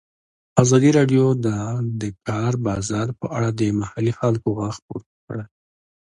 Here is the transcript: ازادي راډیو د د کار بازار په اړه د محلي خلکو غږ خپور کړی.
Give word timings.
ازادي 0.61 0.89
راډیو 0.97 1.25
د 1.45 1.47
د 2.01 2.03
کار 2.27 2.53
بازار 2.67 3.07
په 3.19 3.25
اړه 3.37 3.49
د 3.59 3.61
محلي 3.79 4.13
خلکو 4.19 4.47
غږ 4.57 4.71
خپور 4.79 5.01
کړی. 5.25 5.45